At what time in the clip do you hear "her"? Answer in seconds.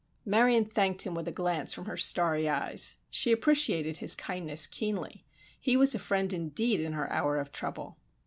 1.85-1.95, 6.93-7.07